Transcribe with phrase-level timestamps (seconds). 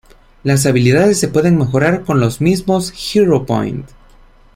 [0.41, 3.87] Las habilidades se pueden mejorar con los mismos hero point.